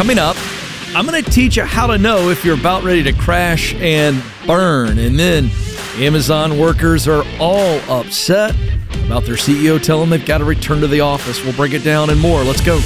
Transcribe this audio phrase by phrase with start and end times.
[0.00, 0.34] Coming up,
[0.96, 4.24] I'm going to teach you how to know if you're about ready to crash and
[4.46, 4.98] burn.
[4.98, 5.50] And then
[5.96, 8.56] Amazon workers are all upset
[9.04, 11.44] about their CEO telling them they've got to return to the office.
[11.44, 12.42] We'll break it down and more.
[12.44, 12.78] Let's go.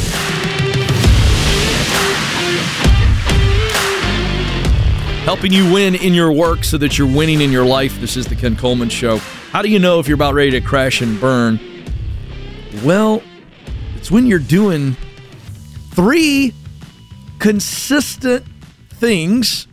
[5.22, 8.00] Helping you win in your work so that you're winning in your life.
[8.00, 9.18] This is the Ken Coleman Show.
[9.52, 11.60] How do you know if you're about ready to crash and burn?
[12.82, 13.22] Well,
[13.94, 14.96] it's when you're doing
[15.92, 16.52] three
[17.44, 18.42] consistent
[18.88, 19.68] things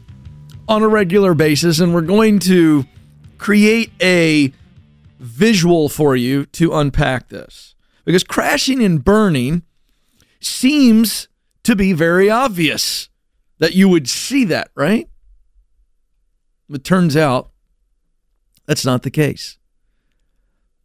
[0.68, 2.84] on a regular basis, and we're going to
[3.38, 4.52] create a
[5.20, 7.74] visual for you to unpack this.
[8.04, 9.64] Because crashing and burning
[10.42, 11.30] seems
[11.64, 13.08] to be very obvious
[13.60, 15.08] that you would see that, right?
[16.70, 17.52] It turns out
[18.66, 19.58] that's not the case.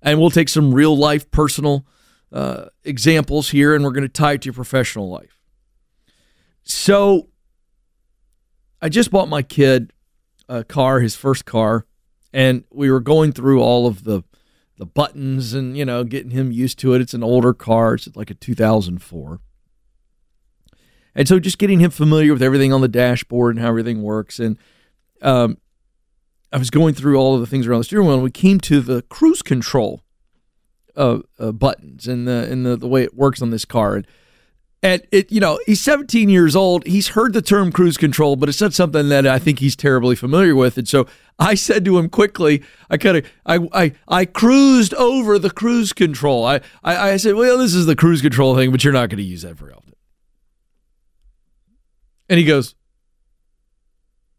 [0.03, 1.85] And we'll take some real life personal
[2.31, 5.36] uh, examples here and we're going to tie it to your professional life.
[6.67, 7.29] So
[8.83, 9.93] I just bought my kid
[10.49, 11.87] a car, his first car,
[12.33, 14.23] and we were going through all of the
[14.79, 17.01] the buttons and you know getting him used to it.
[17.01, 19.41] It's an older car; it's like a 2004,
[21.15, 24.41] and so just getting him familiar with everything on the dashboard and how everything works.
[24.41, 24.59] And
[25.23, 25.59] um,
[26.53, 28.59] I was going through all of the things around the steering wheel, and we came
[28.63, 30.03] to the cruise control
[30.97, 33.95] uh, uh, buttons and the and the, the way it works on this car.
[33.95, 34.07] And,
[34.83, 36.87] and it, you know, he's 17 years old.
[36.87, 40.15] He's heard the term cruise control, but it's not something that I think he's terribly
[40.15, 40.77] familiar with.
[40.77, 41.07] And so
[41.39, 45.93] I said to him quickly, I kind of, I, I, I cruised over the cruise
[45.93, 46.45] control.
[46.45, 49.19] I, I, I said, well, this is the cruise control thing, but you're not going
[49.19, 49.95] to use that very often.
[52.29, 52.75] And he goes,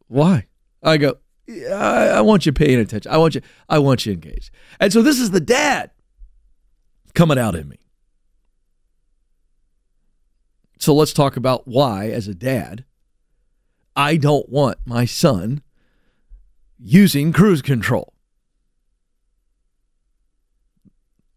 [0.08, 0.46] why?
[0.84, 1.18] I go,
[1.50, 3.12] I, I want you paying attention.
[3.12, 4.52] I want you, I want you engaged.
[4.80, 5.92] And so this is the dad
[7.16, 7.80] coming out in me.
[10.80, 12.86] So let's talk about why, as a dad,
[13.96, 15.62] I don't want my son
[16.80, 18.14] using cruise control.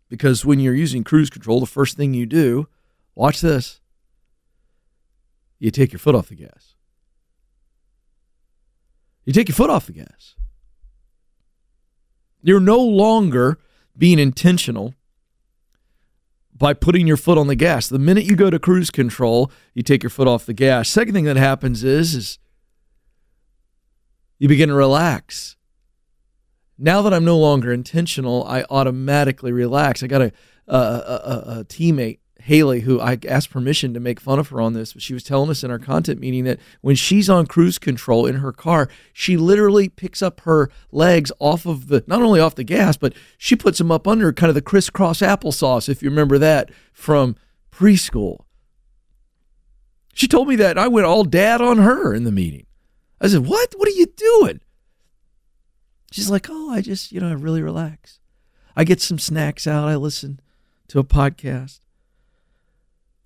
[0.09, 2.69] Because when you're using cruise control, the first thing you do,
[3.15, 3.81] watch this,
[5.59, 6.75] you take your foot off the gas.
[9.25, 10.35] You take your foot off the gas.
[12.43, 13.59] You're no longer
[13.97, 14.95] being intentional
[16.61, 17.89] by putting your foot on the gas.
[17.89, 20.91] The minute you go to cruise control, you take your foot off the gas.
[20.91, 22.39] Second thing that happens is, is
[24.39, 25.57] you begin to relax.
[26.79, 30.03] Now that I'm no longer intentional, I automatically relax.
[30.03, 30.33] I got a,
[30.69, 34.73] a, a, a teammate Haley, who I asked permission to make fun of her on
[34.73, 37.79] this, but she was telling us in our content meeting that when she's on cruise
[37.79, 42.41] control in her car, she literally picks up her legs off of the, not only
[42.41, 46.03] off the gas, but she puts them up under kind of the crisscross applesauce, if
[46.03, 47.37] you remember that from
[47.71, 48.45] preschool.
[50.15, 50.77] She told me that.
[50.77, 52.67] I went all dad on her in the meeting.
[53.21, 53.75] I said, What?
[53.77, 54.61] What are you doing?
[56.11, 58.19] She's like, Oh, I just, you know, I really relax.
[58.77, 59.89] I get some snacks out.
[59.89, 60.41] I listen
[60.89, 61.81] to a podcast.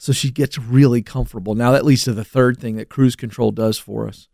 [0.05, 1.55] So she gets really comfortable.
[1.55, 4.29] Now that leads to the third thing that cruise control does for us.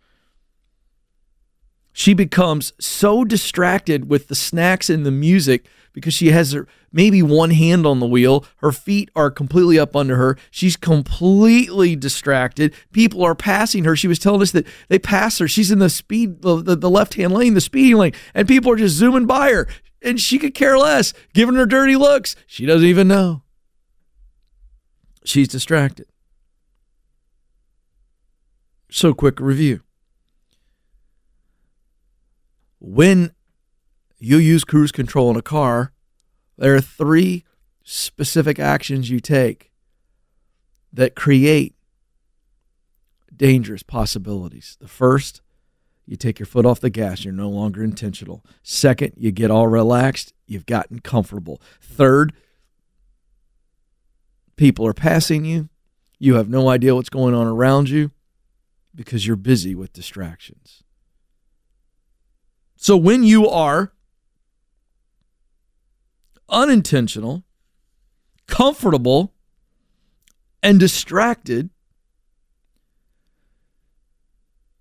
[1.92, 7.22] She becomes so distracted with the snacks and the music because she has her, maybe
[7.22, 8.44] one hand on the wheel.
[8.56, 10.36] Her feet are completely up under her.
[10.50, 12.74] She's completely distracted.
[12.90, 13.94] People are passing her.
[13.94, 15.46] She was telling us that they pass her.
[15.46, 18.72] She's in the speed, the, the, the left hand lane, the speeding lane, and people
[18.72, 19.68] are just zooming by her.
[20.02, 22.34] And she could care less, giving her dirty looks.
[22.48, 23.44] She doesn't even know.
[25.24, 26.06] She's distracted.
[28.90, 29.82] So, quick review.
[32.80, 33.32] When
[34.18, 35.92] you use cruise control in a car,
[36.56, 37.44] there are three
[37.84, 39.70] specific actions you take
[40.92, 41.74] that create
[43.34, 44.76] dangerous possibilities.
[44.80, 45.40] The first,
[46.06, 48.44] you take your foot off the gas, you're no longer intentional.
[48.62, 51.60] Second, you get all relaxed, you've gotten comfortable.
[51.80, 52.32] Third,
[54.60, 55.70] People are passing you.
[56.18, 58.10] You have no idea what's going on around you
[58.94, 60.82] because you're busy with distractions.
[62.76, 63.94] So when you are
[66.50, 67.42] unintentional,
[68.46, 69.32] comfortable,
[70.62, 71.70] and distracted,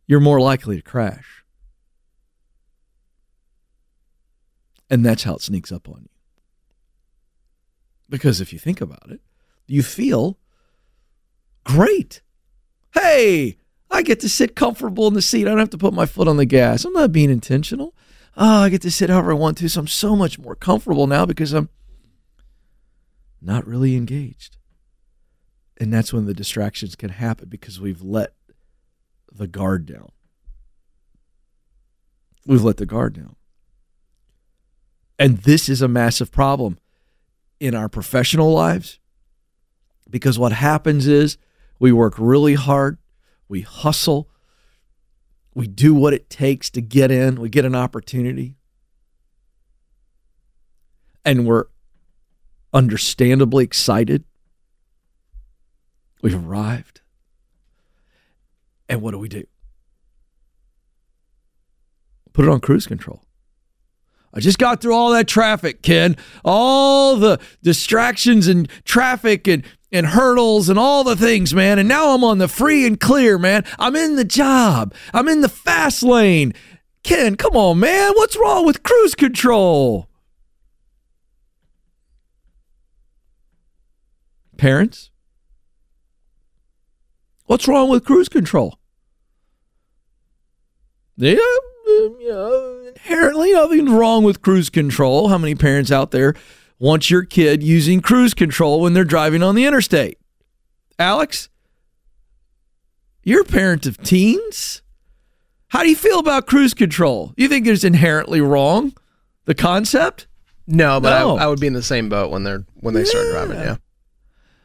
[0.07, 1.45] you're more likely to crash.
[4.89, 6.09] And that's how it sneaks up on you.
[8.09, 9.21] Because if you think about it,
[9.69, 10.37] you feel
[11.63, 12.21] great.
[12.93, 13.57] Hey,
[13.91, 15.45] I get to sit comfortable in the seat.
[15.45, 16.85] I don't have to put my foot on the gas.
[16.85, 17.95] I'm not being intentional.
[18.35, 19.69] Oh, I get to sit however I want to.
[19.69, 21.69] So I'm so much more comfortable now because I'm
[23.41, 24.57] not really engaged.
[25.77, 28.33] And that's when the distractions can happen because we've let
[29.31, 30.09] the guard down.
[32.45, 33.35] We've let the guard down.
[35.17, 36.79] And this is a massive problem
[37.59, 38.99] in our professional lives
[40.09, 41.37] because what happens is
[41.79, 42.97] we work really hard,
[43.47, 44.29] we hustle,
[45.53, 48.55] we do what it takes to get in, we get an opportunity,
[51.25, 51.65] and we're
[52.73, 54.23] understandably excited.
[56.21, 57.01] We've arrived.
[58.87, 59.45] And what do we do?
[62.33, 63.23] Put it on cruise control.
[64.33, 66.15] I just got through all that traffic, Ken.
[66.45, 71.79] All the distractions and traffic and, and hurdles and all the things, man.
[71.79, 73.65] And now I'm on the free and clear, man.
[73.77, 74.93] I'm in the job.
[75.13, 76.53] I'm in the fast lane.
[77.03, 78.11] Ken, come on, man.
[78.15, 80.07] What's wrong with cruise control?
[84.57, 85.09] Parents,
[87.45, 88.77] what's wrong with cruise control?
[91.15, 95.29] Yeah, um, you know, inherently nothing's wrong with cruise control.
[95.29, 96.35] How many parents out there
[96.79, 100.17] want your kid using cruise control when they're driving on the interstate?
[100.97, 101.49] Alex,
[103.23, 104.81] you're a parent of teens.
[105.67, 107.33] How do you feel about cruise control?
[107.37, 108.93] You think it's inherently wrong,
[109.45, 110.27] the concept?
[110.65, 111.37] No, but no.
[111.37, 113.05] I, I, would be in the same boat when they're when they yeah.
[113.05, 113.57] start driving.
[113.57, 113.75] Yeah.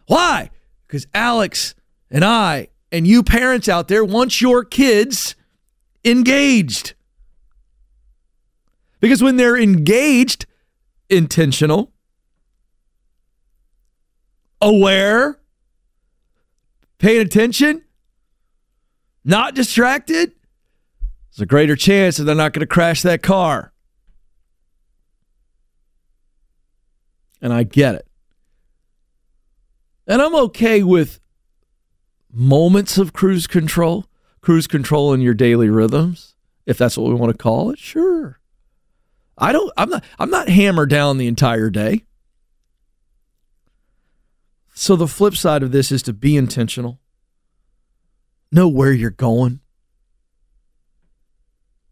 [0.07, 0.51] Why?
[0.87, 1.75] Because Alex
[2.11, 5.35] and I and you parents out there want your kids
[6.05, 6.95] engaged.
[9.01, 10.47] Because when they're engaged,
[11.09, 11.93] intentional,
[14.61, 15.39] aware,
[16.99, 17.83] paying attention,
[19.25, 20.33] not distracted,
[21.31, 23.73] there's a greater chance that they're not going to crash that car.
[27.43, 28.07] And I get it.
[30.07, 31.21] And I'm okay with
[32.33, 34.07] moments of cruise control,
[34.41, 36.35] cruise control in your daily rhythms,
[36.67, 37.79] if that's what we want to call it.
[37.79, 38.39] Sure.
[39.37, 42.05] I don't I'm not I'm not hammered down the entire day.
[44.75, 47.01] So the flip side of this is to be intentional.
[48.51, 49.61] Know where you're going.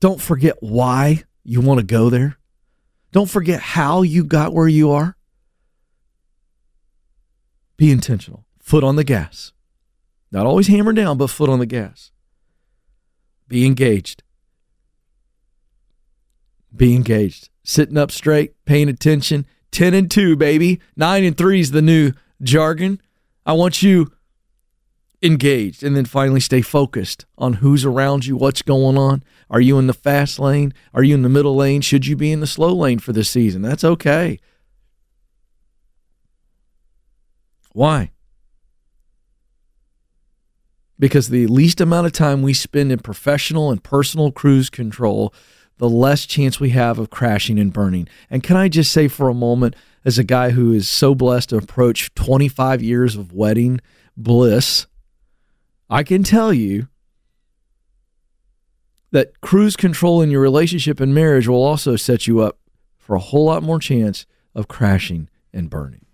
[0.01, 2.39] Don't forget why you want to go there.
[3.13, 5.17] Don't forget how you got where you are.
[7.77, 8.45] Be intentional.
[8.61, 9.53] Foot on the gas.
[10.33, 12.11] Not always hammer down, but foot on the gas.
[13.47, 14.25] Be engaged.
[16.75, 17.51] Be engaged.
[17.65, 19.47] Sitting up straight, paying attention.
[19.71, 20.81] 10 and 2, baby.
[20.97, 23.01] 9 and 3 is the new jargon.
[23.47, 24.13] I want you
[25.23, 29.23] engaged and then finally stay focused on who's around you, what's going on.
[29.49, 30.75] Are you in the fast lane?
[30.93, 31.81] Are you in the middle lane?
[31.81, 33.63] Should you be in the slow lane for this season?
[33.63, 34.41] That's okay.
[37.73, 38.11] Why?
[40.99, 45.33] Because the least amount of time we spend in professional and personal cruise control,
[45.79, 48.09] the less chance we have of crashing and burning.
[48.31, 49.75] And can I just say for a moment,
[50.05, 53.81] as a guy who is so blessed to approach 25 years of wedding
[54.17, 54.87] bliss,
[55.89, 56.89] I can tell you
[59.11, 62.59] that cruise control in your relationship and marriage will also set you up
[62.99, 66.07] for a whole lot more chance of crashing and burning.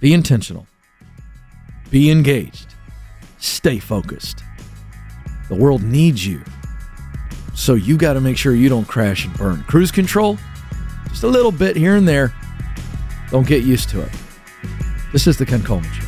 [0.00, 0.66] Be intentional.
[1.90, 2.74] Be engaged.
[3.38, 4.42] Stay focused.
[5.48, 6.42] The world needs you.
[7.54, 9.64] So you got to make sure you don't crash and burn.
[9.64, 10.38] Cruise control,
[11.18, 12.32] just a little bit here and there.
[13.32, 14.12] Don't get used to it.
[15.12, 16.07] This is the Ken Coleman Show.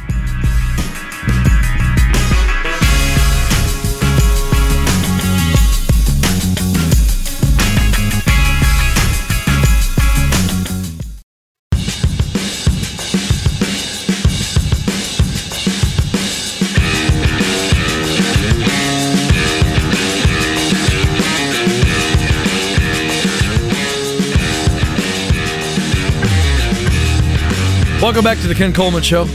[28.00, 29.26] Welcome back to the Ken Coleman Show.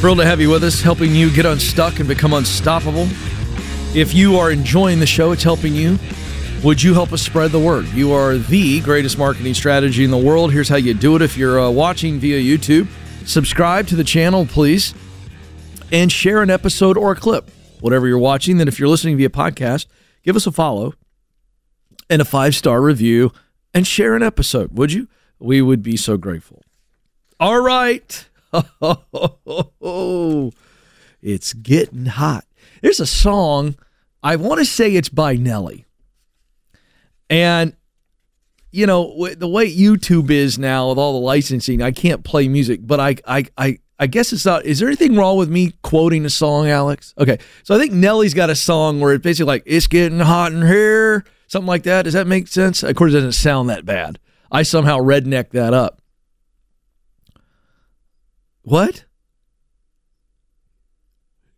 [0.00, 3.06] Thrilled to have you with us, helping you get unstuck and become unstoppable.
[3.94, 5.98] If you are enjoying the show, it's helping you.
[6.64, 7.84] Would you help us spread the word?
[7.88, 10.54] You are the greatest marketing strategy in the world.
[10.54, 11.22] Here's how you do it.
[11.22, 12.88] If you're uh, watching via YouTube,
[13.26, 14.94] subscribe to the channel, please,
[15.92, 18.56] and share an episode or a clip, whatever you're watching.
[18.56, 19.84] Then, if you're listening via podcast,
[20.22, 20.94] give us a follow
[22.08, 23.32] and a five star review
[23.74, 25.08] and share an episode, would you?
[25.38, 26.62] We would be so grateful.
[27.38, 28.28] All right.
[31.22, 32.46] it's getting hot.
[32.80, 33.76] There's a song,
[34.22, 35.84] I want to say it's by Nelly.
[37.28, 37.74] And,
[38.70, 42.80] you know, the way YouTube is now with all the licensing, I can't play music,
[42.82, 44.64] but I, I, I, I guess it's not.
[44.64, 47.14] Is there anything wrong with me quoting a song, Alex?
[47.18, 50.52] Okay, so I think Nelly's got a song where it's basically like "It's getting hot
[50.52, 52.02] in here," something like that.
[52.02, 52.82] Does that make sense?
[52.82, 54.18] Of course, it doesn't sound that bad.
[54.52, 56.02] I somehow redneck that up.
[58.66, 59.04] What?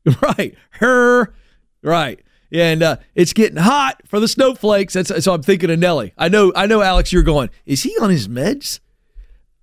[0.23, 1.35] Right, her,
[1.83, 2.19] right,
[2.51, 4.95] and uh, it's getting hot for the snowflakes.
[4.95, 6.15] That's so I'm thinking of Nelly.
[6.17, 7.13] I know, I know, Alex.
[7.13, 7.51] You're going.
[7.67, 8.81] Is he on his meds?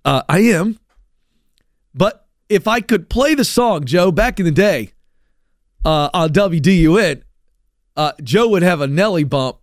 [0.04, 0.78] Uh, I am,
[1.94, 4.92] but if I could play the song, Joe, back in the day
[5.84, 7.22] uh, on WDUN,
[7.96, 9.58] uh, Joe would have a Nelly bump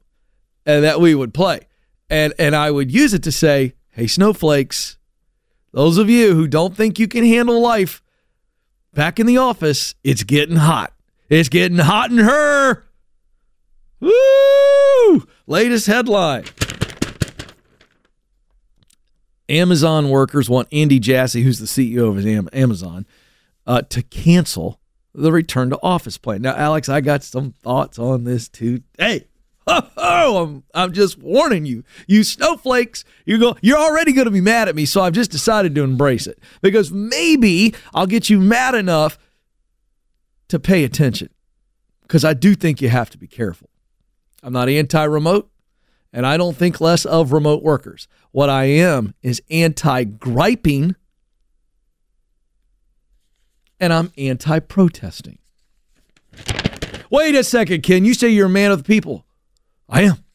[0.66, 1.62] and that we would play.
[2.10, 4.98] And, and I would use it to say, hey, snowflakes,
[5.74, 8.02] those of you who don't think you can handle life
[8.94, 10.94] back in the office, it's getting hot.
[11.30, 12.86] It's getting hot in her.
[14.00, 15.28] Woo!
[15.48, 16.46] Latest headline.
[19.50, 23.06] Amazon workers want Andy Jassy, who's the CEO of Amazon,
[23.66, 24.80] uh, to cancel
[25.14, 26.42] the return to office plan.
[26.42, 28.82] Now, Alex, I got some thoughts on this too.
[30.06, 33.06] Oh, I'm, I'm just warning you, you snowflakes.
[33.26, 35.84] you're, go, you're already going to be mad at me, so I've just decided to
[35.84, 39.18] embrace it because maybe I'll get you mad enough
[40.50, 41.30] to pay attention
[42.02, 43.70] because I do think you have to be careful.
[44.44, 45.50] I'm not anti-remote
[46.12, 48.08] and I don't think less of remote workers.
[48.32, 50.96] What I am is anti griping
[53.80, 55.40] and I'm anti protesting.
[57.10, 58.06] Wait a second, Ken.
[58.06, 59.26] You say you're a man of the people.
[59.94, 60.26] I am.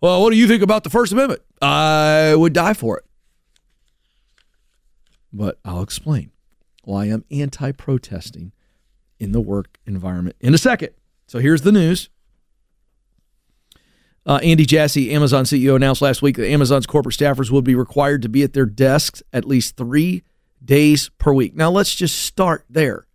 [0.00, 1.42] Well, what do you think about the First Amendment?
[1.60, 3.04] I would die for it.
[5.32, 6.30] But I'll explain
[6.84, 8.52] why I'm anti protesting
[9.18, 10.90] in the work environment in a second.
[11.26, 12.10] So here's the news.
[14.24, 18.22] Uh, Andy Jassy, Amazon CEO, announced last week that Amazon's corporate staffers will be required
[18.22, 20.22] to be at their desks at least three
[20.64, 21.56] days per week.
[21.56, 23.06] Now, let's just start there.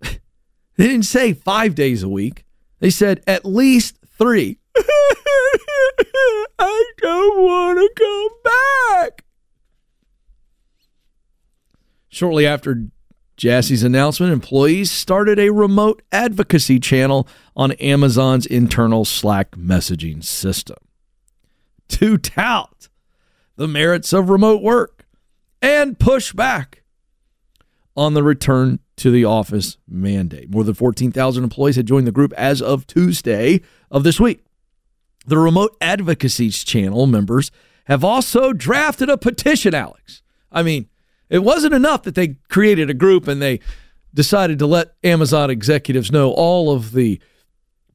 [0.02, 0.18] they
[0.78, 2.44] didn't say five days a week,
[2.84, 4.58] they said at least three.
[6.58, 9.24] I don't want to come back.
[12.10, 12.88] Shortly after
[13.38, 17.26] Jassy's announcement, employees started a remote advocacy channel
[17.56, 20.76] on Amazon's internal Slack messaging system
[21.88, 22.90] to tout
[23.56, 25.06] the merits of remote work
[25.62, 26.82] and push back
[27.96, 30.50] on the return to the office mandate.
[30.50, 34.42] More than 14,000 employees had joined the group as of Tuesday of this week.
[35.26, 37.50] The remote advocacy channel members
[37.84, 40.22] have also drafted a petition, Alex.
[40.50, 40.88] I mean,
[41.28, 43.60] it wasn't enough that they created a group and they
[44.14, 47.20] decided to let Amazon executives know all of the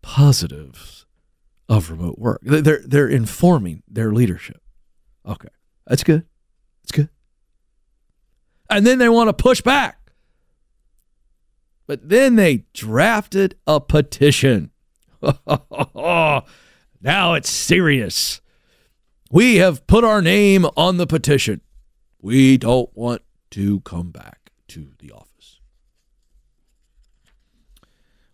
[0.04, 1.08] positives
[1.68, 2.40] of remote work.
[2.44, 4.62] They're they're informing their leadership.
[5.26, 5.50] Okay.
[5.88, 6.28] That's good.
[6.84, 7.10] That's good.
[8.70, 9.99] And then they want to push back.
[11.90, 14.70] But then they drafted a petition.
[15.24, 16.44] now
[17.02, 18.42] it's serious.
[19.32, 21.62] We have put our name on the petition.
[22.22, 25.62] We don't want to come back to the office.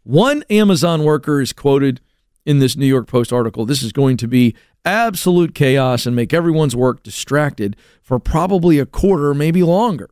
[0.03, 2.01] One Amazon worker is quoted
[2.45, 3.65] in this New York Post article.
[3.65, 8.85] This is going to be absolute chaos and make everyone's work distracted for probably a
[8.85, 10.09] quarter, maybe longer.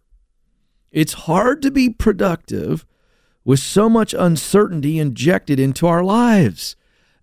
[0.94, 2.86] It's hard to be productive
[3.46, 6.76] with so much uncertainty injected into our lives.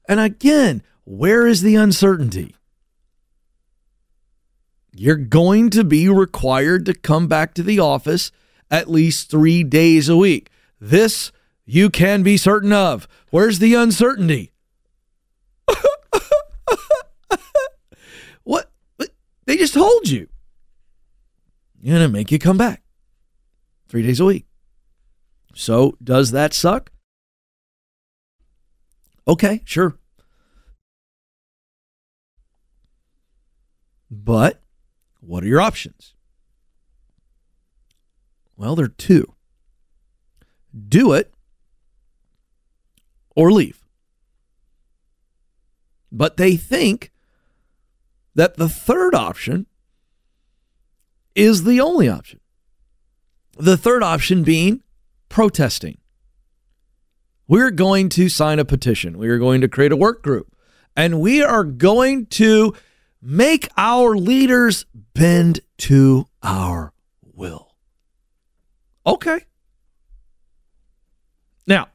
[0.09, 2.55] And again, where is the uncertainty?
[4.95, 8.33] You're going to be required to come back to the office
[8.71, 10.51] at least three days a week.
[10.81, 11.33] This
[11.65, 13.07] you can be certain of.
[13.31, 14.53] Where's the uncertainty?
[18.43, 18.71] what?
[19.47, 20.29] They just told you.
[21.81, 22.83] You're going to make you come back
[23.89, 24.47] three days a week.
[25.55, 26.91] So, does that suck?
[29.27, 29.97] Okay, sure.
[34.11, 34.63] But
[35.21, 36.15] what are your options?
[38.57, 39.35] Well, there are two
[40.89, 41.33] do it
[43.35, 43.83] or leave.
[46.13, 47.13] But they think
[48.35, 49.67] that the third option
[51.35, 52.41] is the only option.
[53.57, 54.83] The third option being
[55.31, 55.97] protesting.
[57.49, 59.17] We're going to sign a petition.
[59.17, 60.55] We are going to create a work group.
[60.95, 62.75] And we are going to
[63.23, 64.85] make our leaders
[65.15, 67.75] bend to our will.
[69.07, 69.41] Okay.
[71.67, 71.89] Now,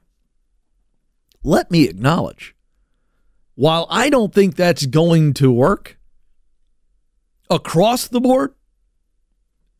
[1.43, 2.55] let me acknowledge
[3.55, 5.97] while I don't think that's going to work
[7.49, 8.53] across the board,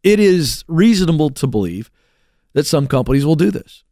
[0.03, 1.89] it is reasonable to believe
[2.55, 3.83] that some companies will do this.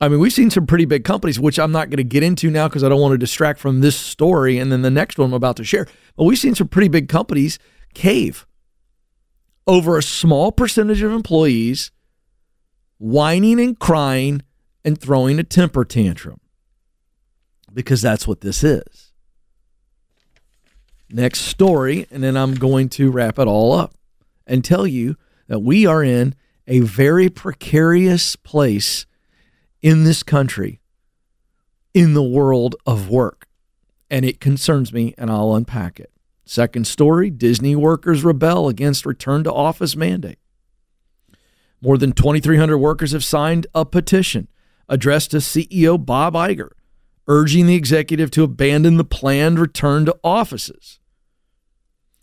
[0.00, 2.50] I mean, we've seen some pretty big companies, which I'm not going to get into
[2.50, 5.26] now because I don't want to distract from this story and then the next one
[5.26, 5.86] I'm about to share.
[6.16, 7.58] But we've seen some pretty big companies
[7.94, 8.46] cave
[9.66, 11.90] over a small percentage of employees
[12.98, 14.42] whining and crying
[14.84, 16.40] and throwing a temper tantrum
[17.72, 19.12] because that's what this is.
[21.10, 23.94] Next story, and then I'm going to wrap it all up
[24.46, 25.16] and tell you
[25.48, 26.34] that we are in
[26.66, 29.06] a very precarious place
[29.80, 30.80] in this country
[31.94, 33.46] in the world of work.
[34.10, 36.10] And it concerns me, and I'll unpack it.
[36.44, 40.38] Second story Disney workers rebel against return to office mandate.
[41.80, 44.48] More than 2,300 workers have signed a petition
[44.88, 46.70] addressed to CEO Bob Iger,
[47.26, 51.00] urging the executive to abandon the planned return to offices,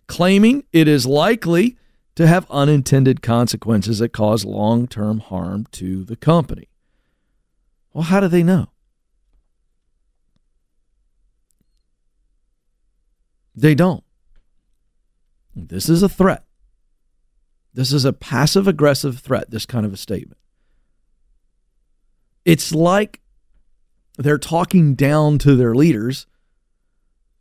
[0.07, 1.77] claiming it is likely
[2.19, 6.67] to have unintended consequences that cause long term harm to the company.
[7.93, 8.67] Well, how do they know?
[13.55, 14.03] They don't.
[15.55, 16.43] This is a threat.
[17.73, 20.41] This is a passive aggressive threat, this kind of a statement.
[22.43, 23.21] It's like
[24.17, 26.27] they're talking down to their leaders,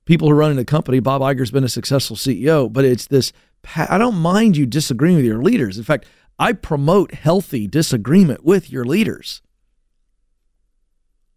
[0.05, 1.01] people who are running the company.
[1.01, 3.33] Bob Iger's been a successful CEO, but it's this
[3.77, 5.79] I don't mind you disagreeing with your leaders.
[5.79, 6.07] In fact,
[6.39, 9.43] I promote healthy disagreement with your leaders.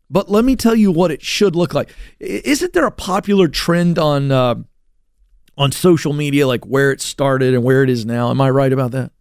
[0.09, 1.89] But let me tell you what it should look like.
[2.19, 4.55] Isn't there a popular trend on uh,
[5.57, 8.29] on social media, like where it started and where it is now?
[8.29, 9.11] Am I right about that?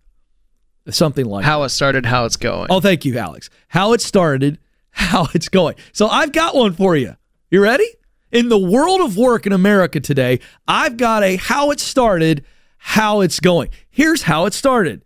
[0.88, 1.66] Something like how that.
[1.66, 2.66] it started, how it's going.
[2.71, 3.50] Oh, thank you, Alex.
[3.69, 4.59] How it started,
[4.90, 5.76] how it's going.
[5.92, 7.16] So I've got one for you.
[7.50, 7.87] You ready?
[8.33, 12.45] In the world of work in America today, I've got a how it started,
[12.83, 13.69] how it's going.
[13.91, 15.05] Here's how it started.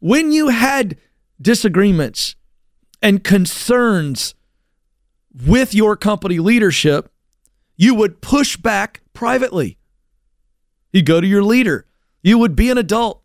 [0.00, 0.98] When you had
[1.40, 2.34] disagreements
[3.00, 4.34] and concerns
[5.46, 7.10] with your company leadership,
[7.76, 9.78] you would push back privately.
[10.92, 11.86] You go to your leader.
[12.20, 13.22] You would be an adult.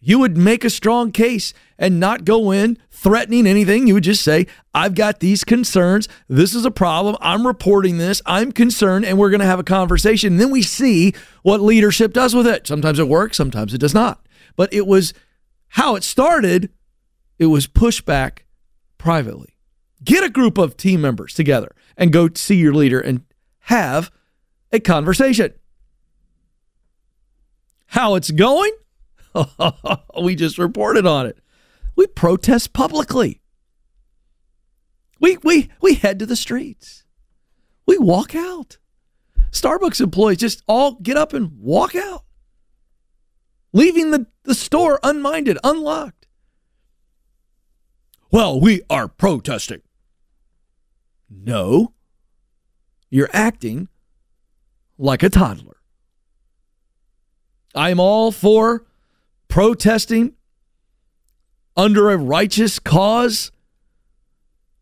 [0.00, 3.86] You would make a strong case and not go in threatening anything.
[3.86, 6.08] You would just say, I've got these concerns.
[6.28, 7.16] This is a problem.
[7.20, 8.22] I'm reporting this.
[8.26, 10.34] I'm concerned, and we're going to have a conversation.
[10.34, 12.66] And then we see what leadership does with it.
[12.66, 14.26] Sometimes it works, sometimes it does not.
[14.56, 15.12] But it was
[15.68, 16.70] how it started,
[17.38, 18.40] it was pushback
[18.98, 19.56] privately.
[20.02, 23.24] Get a group of team members together and go see your leader and
[23.60, 24.10] have
[24.70, 25.54] a conversation.
[27.86, 28.72] How it's going?
[30.22, 31.38] we just reported on it.
[31.96, 33.40] We protest publicly.
[35.20, 37.04] We, we, we head to the streets.
[37.86, 38.78] We walk out.
[39.50, 42.24] Starbucks employees just all get up and walk out,
[43.72, 46.26] leaving the, the store unminded, unlocked.
[48.32, 49.82] Well, we are protesting.
[51.30, 51.94] No,
[53.10, 53.88] you're acting
[54.98, 55.76] like a toddler.
[57.76, 58.86] I'm all for
[59.46, 60.34] protesting
[61.76, 63.50] under a righteous cause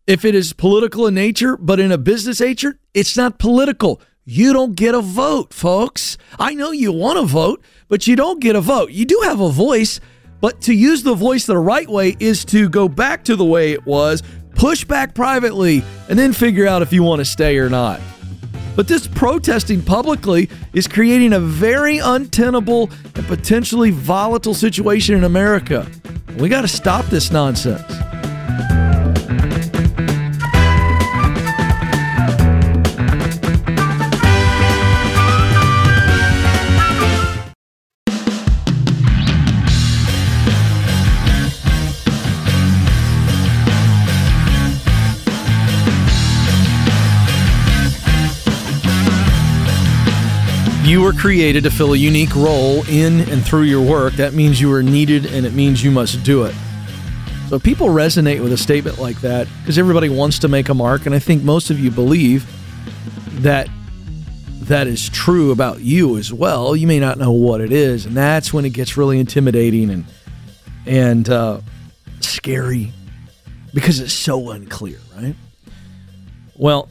[0.06, 4.00] if it is political in nature, but in a business nature, it's not political.
[4.24, 6.18] You don't get a vote, folks.
[6.38, 8.90] I know you want to vote, but you don't get a vote.
[8.90, 10.00] You do have a voice,
[10.40, 13.72] but to use the voice the right way is to go back to the way
[13.72, 14.22] it was,
[14.54, 18.00] push back privately, and then figure out if you want to stay or not.
[18.74, 25.86] But this protesting publicly is creating a very untenable and potentially volatile situation in America.
[26.38, 27.82] We got to stop this nonsense.
[50.92, 54.12] You were created to fill a unique role in and through your work.
[54.16, 56.54] That means you are needed and it means you must do it.
[57.48, 61.06] So people resonate with a statement like that because everybody wants to make a mark.
[61.06, 62.44] And I think most of you believe
[63.40, 63.70] that
[64.64, 66.76] that is true about you as well.
[66.76, 68.04] You may not know what it is.
[68.04, 70.04] And that's when it gets really intimidating and,
[70.84, 71.60] and uh,
[72.20, 72.92] scary
[73.72, 75.36] because it's so unclear, right?
[76.54, 76.90] Well,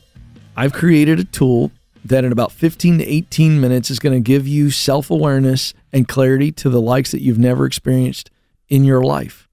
[0.57, 1.69] I've created a tool
[2.03, 6.07] that in about 15 to 18 minutes is going to give you self awareness and
[6.07, 8.31] clarity to the likes that you've never experienced
[8.69, 9.47] in your life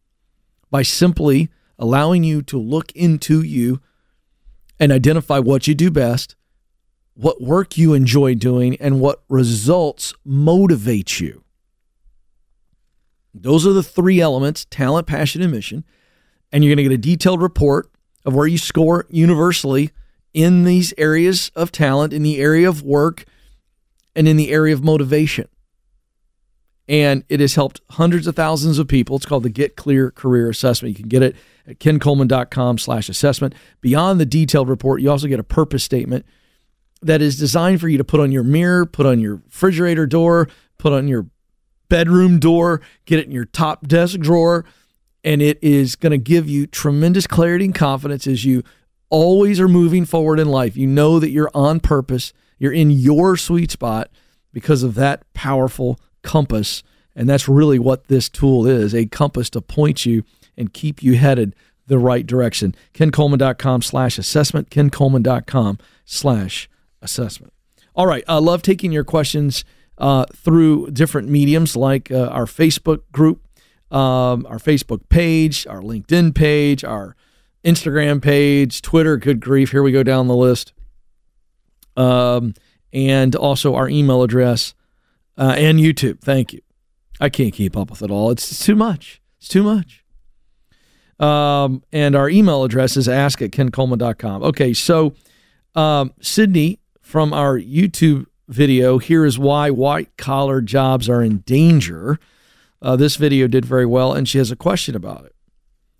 [0.70, 3.80] by simply allowing you to look into you
[4.80, 6.36] and identify what you do best,
[7.14, 11.42] what work you enjoy doing, and what results motivate you.
[13.34, 15.84] Those are the three elements talent, passion, and mission.
[16.50, 17.90] And you're going to get a detailed report
[18.24, 19.90] of where you score universally
[20.34, 23.24] in these areas of talent, in the area of work,
[24.14, 25.48] and in the area of motivation.
[26.88, 29.16] And it has helped hundreds of thousands of people.
[29.16, 30.96] It's called the Get Clear Career Assessment.
[30.96, 31.36] You can get it
[31.66, 33.54] at kencoleman.com slash assessment.
[33.80, 36.24] Beyond the detailed report, you also get a purpose statement
[37.02, 40.48] that is designed for you to put on your mirror, put on your refrigerator door,
[40.78, 41.26] put on your
[41.88, 44.64] bedroom door, get it in your top desk drawer,
[45.24, 48.62] and it is going to give you tremendous clarity and confidence as you
[49.10, 50.76] always are moving forward in life.
[50.76, 54.10] You know that you're on purpose, you're in your sweet spot
[54.52, 56.82] because of that powerful compass.
[57.14, 60.24] And that's really what this tool is a compass to point you
[60.56, 61.54] and keep you headed
[61.86, 62.74] the right direction.
[62.94, 66.68] KenColeman.com slash assessment, KenColeman.com slash
[67.02, 67.52] assessment.
[67.94, 68.24] All right.
[68.28, 69.64] I love taking your questions
[69.96, 73.42] uh, through different mediums like uh, our Facebook group,
[73.90, 77.16] um, our Facebook page, our LinkedIn page, our
[77.64, 79.16] Instagram page, Twitter.
[79.16, 79.70] Good grief.
[79.70, 80.72] Here we go down the list.
[81.96, 82.54] Um,
[82.92, 84.74] and also our email address
[85.36, 86.20] uh, and YouTube.
[86.20, 86.60] Thank you.
[87.20, 88.30] I can't keep up with it all.
[88.30, 89.20] It's, too much.
[89.38, 90.04] It's too much.
[91.18, 94.42] Um, and our email address is ask at kencoleman.com.
[94.44, 95.14] Okay, so
[95.74, 102.18] um, Sydney from our YouTube video, here is why white collar jobs are in danger.
[102.80, 105.34] Uh, this video did very well, and she has a question about it.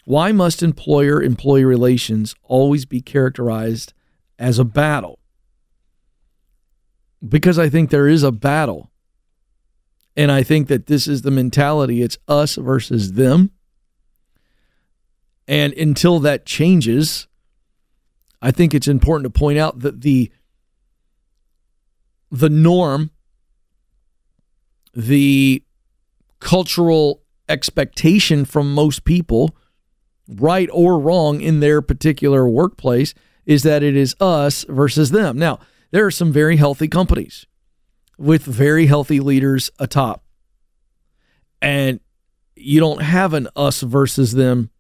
[0.09, 3.93] Why must employer employee relations always be characterized
[4.39, 5.19] as a battle?
[7.23, 8.91] Because I think there is a battle.
[10.17, 13.51] And I think that this is the mentality it's us versus them.
[15.47, 17.29] And until that changes,
[18.41, 20.33] I think it's important to point out that the
[22.31, 23.11] the norm,
[24.95, 25.63] the
[26.41, 29.55] cultural expectation from most people,
[30.29, 33.15] right or wrong in their particular workplace,
[33.47, 35.39] is that it is us versus them.
[35.39, 35.59] Now,
[35.91, 37.47] there are some very healthy companies
[38.19, 40.23] with very healthy leaders atop.
[41.63, 42.01] And
[42.55, 44.71] you don't have an us versus them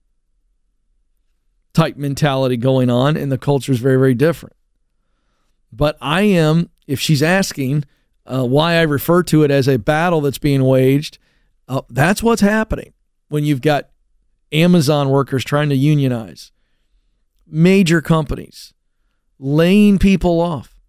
[1.72, 4.56] type mentality going on, and the culture is very, very different.
[5.72, 7.84] But I am if she's asking
[8.26, 11.18] uh, why I refer to it as a battle that's being waged,
[11.68, 12.92] uh, that's what's happening
[13.28, 13.90] when you've got
[14.52, 16.52] Amazon workers trying to unionize,
[17.46, 18.72] major companies
[19.38, 20.80] laying people off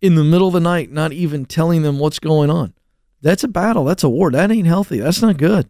[0.00, 2.74] in the middle of the night, not even telling them what's going on.
[3.20, 3.84] That's a battle.
[3.84, 4.30] That's a war.
[4.30, 4.98] That ain't healthy.
[4.98, 5.68] That's not good.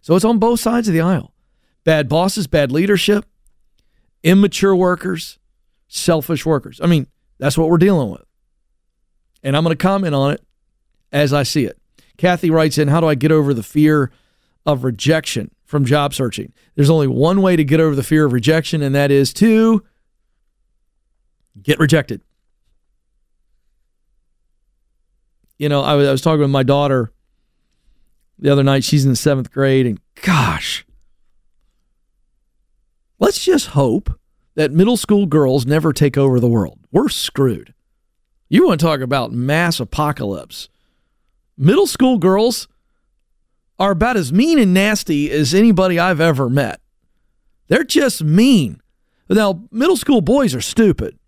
[0.00, 1.32] So it's on both sides of the aisle
[1.84, 3.24] bad bosses, bad leadership,
[4.22, 5.38] immature workers,
[5.88, 6.80] selfish workers.
[6.80, 8.22] I mean, that's what we're dealing with
[9.42, 10.42] and I'm going to comment on it
[11.10, 11.78] as I see it.
[12.16, 14.10] Kathy writes in, How do I get over the fear
[14.64, 16.52] of rejection from job searching?
[16.74, 19.82] There's only one way to get over the fear of rejection, and that is to
[21.60, 22.20] get rejected.
[25.58, 27.10] You know, I was, I was talking with my daughter
[28.38, 28.84] the other night.
[28.84, 30.84] She's in the seventh grade, and gosh,
[33.18, 34.10] let's just hope
[34.54, 36.78] that middle school girls never take over the world.
[36.90, 37.72] We're screwed.
[38.50, 40.68] You want to talk about mass apocalypse.
[41.56, 42.68] Middle school girls
[43.82, 46.80] are about as mean and nasty as anybody I've ever met.
[47.68, 48.80] They're just mean.
[49.28, 51.18] Now, middle school boys are stupid.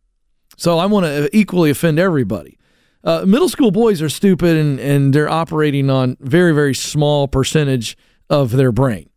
[0.57, 2.59] So I want to equally offend everybody.
[3.03, 7.97] Uh, middle school boys are stupid and, and they're operating on very, very small percentage
[8.31, 9.11] of their brain.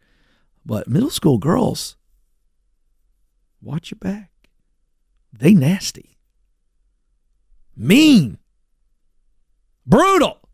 [0.65, 1.95] But middle school girls,
[3.61, 4.31] watch your back.
[5.31, 6.17] They nasty
[7.77, 8.39] mean,
[9.85, 10.46] brutal.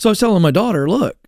[0.00, 1.18] So I was telling my daughter, look,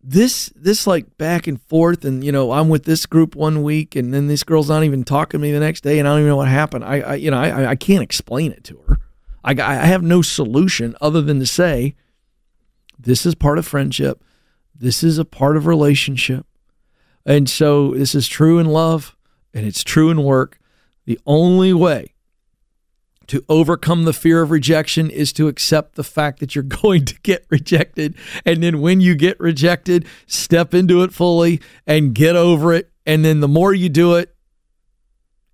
[0.00, 3.96] this this like back and forth, and you know, I'm with this group one week,
[3.96, 6.20] and then this girl's not even talking to me the next day, and I don't
[6.20, 6.84] even know what happened.
[6.84, 8.98] I, I you know, I I can't explain it to her.
[9.42, 11.96] I I have no solution other than to say,
[12.96, 14.22] this is part of friendship,
[14.72, 16.46] this is a part of relationship,
[17.26, 19.16] and so this is true in love
[19.52, 20.60] and it's true in work.
[21.06, 22.11] The only way
[23.28, 27.18] to overcome the fear of rejection is to accept the fact that you're going to
[27.22, 28.14] get rejected.
[28.44, 32.90] And then when you get rejected, step into it fully and get over it.
[33.06, 34.34] And then the more you do it,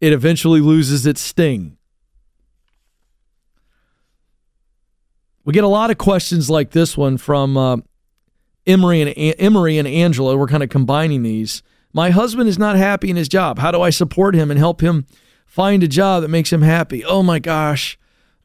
[0.01, 1.77] it eventually loses its sting.
[5.45, 7.79] We get a lot of questions like this one from uh,
[8.67, 10.37] Emery and Emery and Angela.
[10.37, 11.63] We're kind of combining these.
[11.95, 13.59] My husband is not happy in his job.
[13.59, 15.07] How do I support him and help him
[15.49, 17.05] find a job that makes him happy?
[17.05, 17.99] Oh my gosh.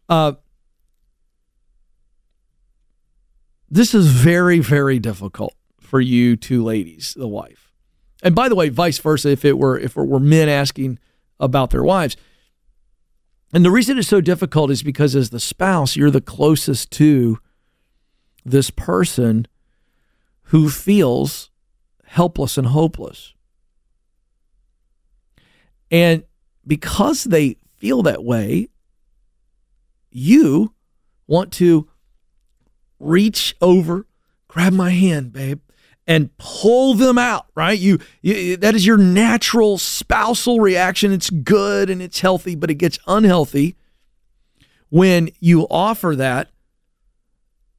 [0.10, 0.34] Uh,
[3.70, 7.72] this is very, very difficult for you two ladies, the wife.
[8.24, 10.98] And by the way, vice versa, if it were if it were men asking
[11.40, 12.16] about their wives.
[13.54, 17.38] And the reason it's so difficult is because as the spouse, you're the closest to
[18.46, 19.46] this person
[20.46, 21.52] who feels
[22.06, 23.34] helpless and hopeless.
[25.92, 26.24] And
[26.66, 28.70] because they feel that way,
[30.10, 30.74] you
[31.28, 31.90] want to
[33.00, 34.06] reach over,
[34.48, 35.60] grab my hand, babe,
[36.06, 37.78] and pull them out, right?
[37.78, 41.12] You, you, that is your natural spousal reaction.
[41.12, 43.76] It's good and it's healthy, but it gets unhealthy
[44.90, 46.50] when you offer that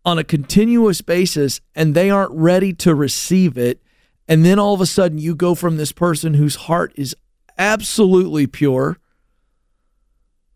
[0.04, 3.80] on a continuous basis and they aren't ready to receive it.
[4.26, 7.14] And then all of a sudden you go from this person whose heart is
[7.58, 8.98] absolutely pure,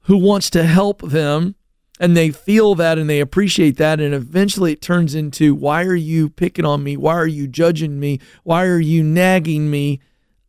[0.03, 1.55] who wants to help them
[2.01, 5.95] and they feel that and they appreciate that and eventually it turns into why are
[5.95, 6.97] you picking on me?
[6.97, 8.21] Why are you judging me?
[8.45, 10.01] Why are you nagging me?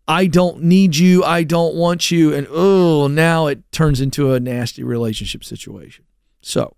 [0.07, 1.23] I don't need you.
[1.23, 2.33] I don't want you.
[2.33, 6.05] And oh now it turns into a nasty relationship situation.
[6.41, 6.75] So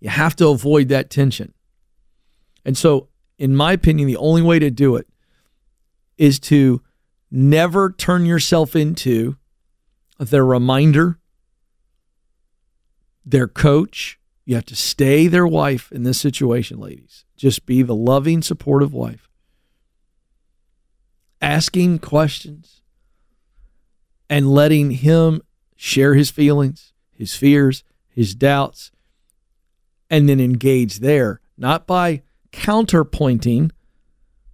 [0.00, 1.52] you have to avoid that tension.
[2.64, 5.08] And so in my opinion the only way to do it
[6.16, 6.81] is to
[7.32, 9.36] never turn yourself into
[10.18, 11.18] their reminder
[13.24, 14.18] their coach.
[14.44, 17.24] You have to stay their wife in this situation, ladies.
[17.36, 19.28] Just be the loving, supportive wife.
[21.40, 22.82] Asking questions
[24.28, 25.40] and letting him
[25.76, 28.90] share his feelings, his fears, his doubts,
[30.10, 33.70] and then engage there, not by counterpointing,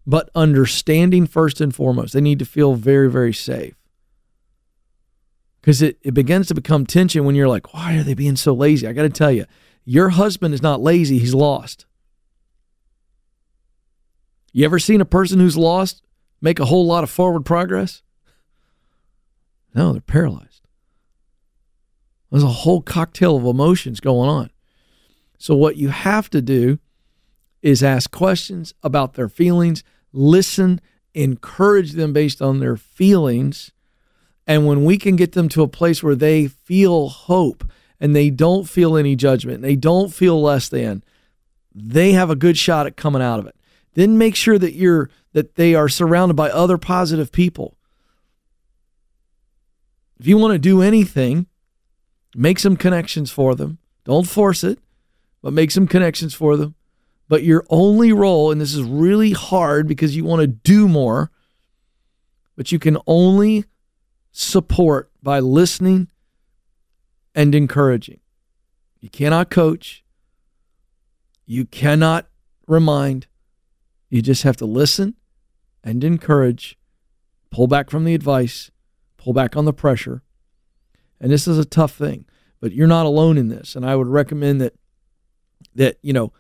[0.09, 2.15] but understanding first and foremost.
[2.15, 3.75] They need to feel very, very safe
[5.61, 8.55] because it, it begins to become tension when you're like, why are they being so
[8.55, 8.87] lazy?
[8.89, 9.45] I got to tell you,
[9.85, 11.85] your husband is not lazy, he's lost.
[14.51, 16.03] You ever seen a person who's lost
[16.41, 18.03] make a whole lot of forward progress?
[19.75, 20.63] No, they're paralyzed.
[22.31, 24.51] There's a whole cocktail of emotions going on.
[25.37, 26.79] So, what you have to do
[27.61, 30.81] is ask questions about their feelings, listen,
[31.15, 33.73] encourage them based on their feelings,
[34.47, 38.31] and when we can get them to a place where they feel hope and they
[38.31, 41.03] don't feel any judgment, they don't feel less than,
[41.75, 43.57] they have a good shot at coming out of it.
[43.95, 47.77] Then make sure that you're that they are surrounded by other positive people.
[50.19, 51.47] If you want to do anything,
[52.35, 53.79] make some connections for them.
[54.05, 54.79] Don't force it,
[55.43, 56.75] but make some connections for them.
[57.29, 61.31] But your only role, and this is really hard because you want to do more,
[62.57, 63.67] but you can only
[64.33, 66.09] support by listening
[67.35, 68.21] and encouraging.
[69.01, 70.03] You cannot coach.
[71.47, 72.27] You cannot
[72.67, 73.27] remind.
[74.09, 75.15] You just have to listen
[75.85, 76.79] and encourage,
[77.51, 78.71] pull back from the advice,
[79.19, 80.23] pull back on the pressure.
[81.21, 82.27] And this is a tough thing,
[82.61, 83.77] but you're not alone in this.
[83.77, 84.75] And I would recommend that
[85.75, 86.33] that, you know,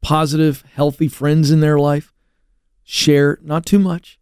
[0.00, 2.12] positive, healthy friends in their life
[2.84, 4.18] share not too much,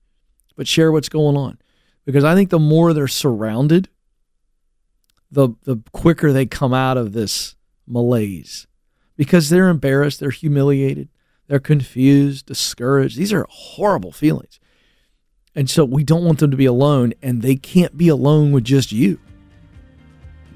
[0.57, 1.59] but share what's going on
[2.05, 3.89] because I think the more they're surrounded,
[5.31, 7.57] the the quicker they come out of this
[7.87, 8.67] malaise
[9.17, 11.09] because they're embarrassed, they're humiliated,
[11.49, 13.17] they're confused, discouraged.
[13.17, 14.61] These are horrible feelings.
[15.55, 18.65] And so we don't want them to be alone and they can't be alone with
[18.65, 19.21] just you.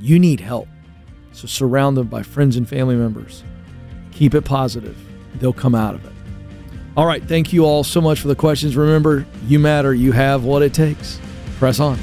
[0.00, 0.68] You need help.
[1.32, 3.44] So surround them by friends and family members.
[4.10, 5.07] Keep it positive.
[5.40, 6.12] They'll come out of it.
[6.96, 8.76] All right, thank you all so much for the questions.
[8.76, 11.20] Remember, you matter, you have what it takes.
[11.58, 11.96] Press on.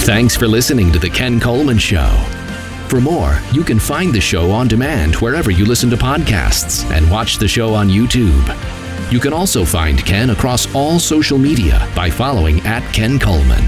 [0.00, 2.08] Thanks for listening to The Ken Coleman Show.
[2.88, 7.10] For more, you can find the show on demand wherever you listen to podcasts and
[7.10, 8.46] watch the show on YouTube.
[9.10, 13.64] You can also find Ken across all social media by following at Ken Coleman.